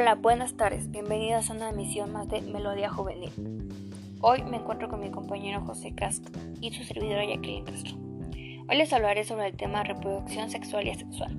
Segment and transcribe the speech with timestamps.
[0.00, 0.92] Hola, buenas tardes.
[0.92, 3.32] Bienvenidos a una emisión más de Melodía Juvenil.
[4.20, 7.96] Hoy me encuentro con mi compañero José Castro y su servidora Jacqueline Castro.
[8.68, 11.36] Hoy les hablaré sobre el tema reproducción sexual y asexual.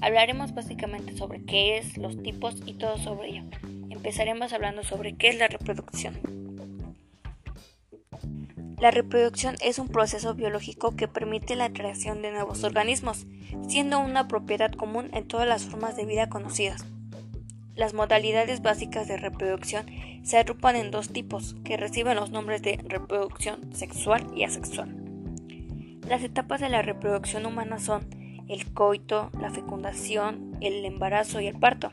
[0.00, 3.44] Hablaremos básicamente sobre qué es, los tipos y todo sobre ello.
[3.88, 6.18] Empezaremos hablando sobre qué es la reproducción.
[8.80, 13.26] La reproducción es un proceso biológico que permite la creación de nuevos organismos,
[13.68, 16.84] siendo una propiedad común en todas las formas de vida conocidas.
[17.74, 19.86] Las modalidades básicas de reproducción
[20.22, 24.94] se agrupan en dos tipos, que reciben los nombres de reproducción sexual y asexual.
[26.06, 28.06] Las etapas de la reproducción humana son
[28.48, 31.92] el coito, la fecundación, el embarazo y el parto.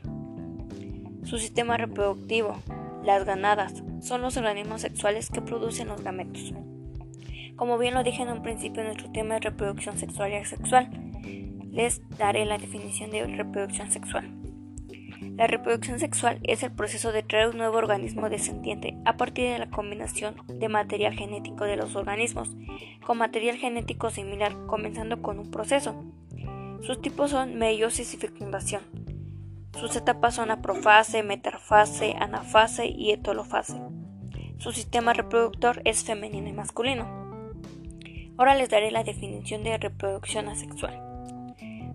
[1.23, 2.59] Su sistema reproductivo,
[3.05, 6.53] las ganadas, son los organismos sexuales que producen los gametos.
[7.55, 10.89] Como bien lo dije en un principio, nuestro tema es reproducción sexual y asexual.
[11.71, 14.38] Les daré la definición de reproducción sexual.
[15.21, 19.59] La reproducción sexual es el proceso de crear un nuevo organismo descendiente a partir de
[19.59, 22.49] la combinación de material genético de los organismos
[23.05, 26.03] con material genético similar, comenzando con un proceso.
[26.81, 28.83] Sus tipos son meiosis y fecundación.
[29.77, 33.79] Sus etapas son aprofase, metafase, anafase y etolofase.
[34.57, 37.05] Su sistema reproductor es femenino y masculino.
[38.37, 41.08] Ahora les daré la definición de reproducción asexual.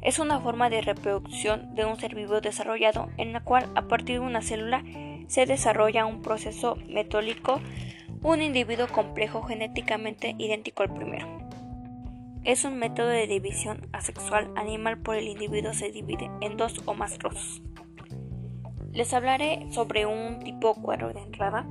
[0.04, 4.20] Es una forma de reproducción de un ser vivo desarrollado en la cual a partir
[4.20, 4.84] de una célula
[5.28, 7.58] se desarrolla un proceso metólico,
[8.22, 11.26] un individuo complejo genéticamente idéntico al primero.
[12.44, 16.92] Es un método de división asexual animal por el individuo se divide en dos o
[16.92, 17.62] más trozos.
[18.92, 21.66] Les hablaré sobre un tipo cuero de entrada,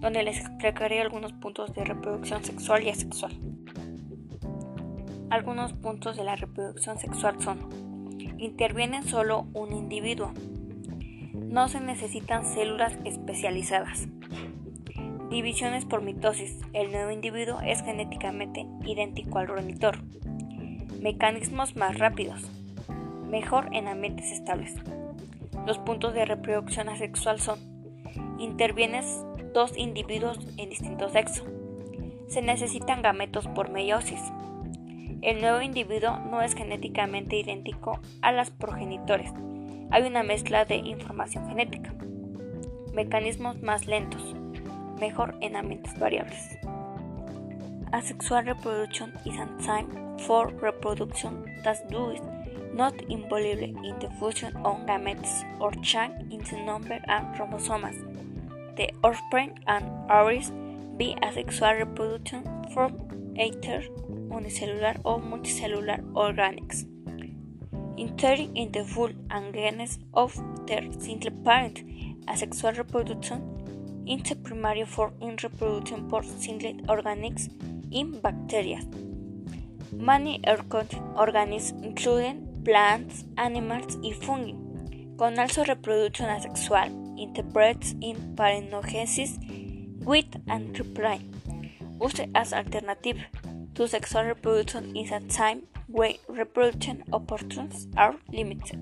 [0.00, 3.49] donde les explicaré algunos puntos de reproducción sexual y asexual.
[5.30, 7.60] Algunos puntos de la reproducción sexual son,
[8.38, 10.32] interviene solo un individuo,
[11.34, 14.08] no se necesitan células especializadas,
[15.30, 19.98] divisiones por mitosis, el nuevo individuo es genéticamente idéntico al progenitor,
[21.00, 22.50] mecanismos más rápidos,
[23.28, 24.74] mejor en ambientes estables.
[25.64, 27.60] Los puntos de reproducción asexual son,
[28.40, 29.24] intervienes
[29.54, 31.44] dos individuos en distinto sexo,
[32.26, 34.20] se necesitan gametos por meiosis,
[35.22, 39.30] el nuevo individuo no es genéticamente idéntico a las progenitores.
[39.90, 41.92] Hay una mezcla de información genética.
[42.94, 44.34] Mecanismos más lentos,
[44.98, 46.58] mejor en ambientes variables.
[47.92, 49.88] Asexual reproduction is a time
[50.18, 52.20] for reproduction that does
[52.72, 57.96] not involve in the fusion of gametes or change in the number and chromosomes.
[58.76, 60.52] The offspring and ovaries
[60.96, 62.92] be asexual reproduction from
[63.46, 63.80] either
[64.36, 66.84] unicelular o multicellular organics,
[67.96, 70.34] inserting in the full and genes of
[70.66, 71.78] their single parent,
[72.28, 73.40] asexual reproduction,
[74.06, 77.48] the primary form in reproduction for single organics
[77.90, 78.80] in bacteria.
[79.92, 80.40] Many
[81.16, 84.54] organisms, including plants, animals, and fungi,
[85.18, 89.32] can also reproduction asexual, interprets in parenogenesis
[90.04, 91.20] with and reply,
[92.00, 93.18] used as alternative
[93.74, 98.78] to sexual reproduction is a time when reproduction opportunities are limited.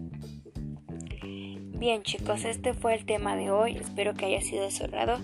[1.79, 5.19] Bien chicos, este fue el tema de hoy, espero que haya sido de.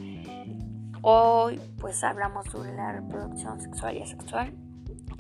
[1.03, 4.53] Hoy pues hablamos sobre la reproducción sexual y asexual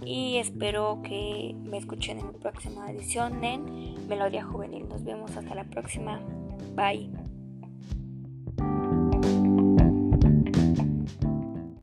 [0.05, 4.89] y espero que me escuchen en mi próxima edición en Melodía Juvenil.
[4.89, 6.21] Nos vemos hasta la próxima.
[6.75, 7.11] Bye.